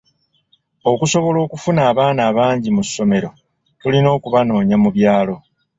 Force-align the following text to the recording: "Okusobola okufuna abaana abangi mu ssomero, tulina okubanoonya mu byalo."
"Okusobola 0.91 1.37
okufuna 1.45 1.81
abaana 1.91 2.21
abangi 2.29 2.69
mu 2.75 2.83
ssomero, 2.87 3.29
tulina 3.79 4.09
okubanoonya 4.17 4.75
mu 4.83 4.89
byalo." 4.95 5.35